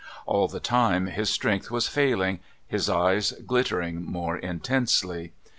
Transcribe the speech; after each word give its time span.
All 0.25 0.47
the 0.47 0.59
time 0.59 1.05
his 1.05 1.29
strength 1.29 1.69
was 1.69 1.85
faihng, 1.85 2.39
his 2.67 2.89
eyes 2.89 3.33
glittering 3.45 4.03
more 4.03 4.35
intensely. 4.35 5.31